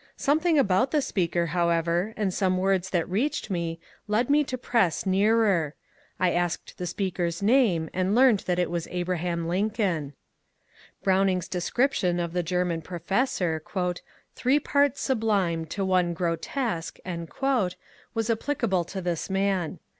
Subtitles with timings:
[0.17, 5.05] Something about the speaker, however, and some words that reached me, led me to press
[5.05, 5.75] nearer.
[6.19, 10.13] I asked the speaker's name and learned that it was Abraham Lincoln.
[11.03, 13.61] Browning's description of the German professor,"
[14.35, 16.97] Three parts sublime to one grotesque,"
[18.15, 19.77] was applicable to this man.